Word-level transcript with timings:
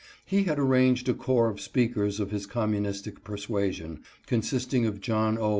He 0.25 0.45
had 0.45 0.57
arranged 0.57 1.07
a 1.09 1.13
corps 1.13 1.47
of 1.47 1.61
speakers 1.61 2.19
of 2.19 2.31
his 2.31 2.47
communistic 2.47 3.23
persuasion, 3.23 3.99
con 4.25 4.41
sisting 4.41 4.87
of 4.87 4.99
John 4.99 5.35
0. 5.35 5.49